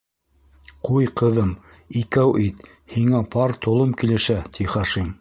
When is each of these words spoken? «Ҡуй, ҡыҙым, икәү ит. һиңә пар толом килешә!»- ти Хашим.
«Ҡуй, 0.89 1.09
ҡыҙым, 1.21 1.51
икәү 2.01 2.33
ит. 2.47 2.65
һиңә 2.97 3.25
пар 3.37 3.57
толом 3.67 3.97
килешә!»- 4.03 4.43
ти 4.59 4.73
Хашим. 4.75 5.09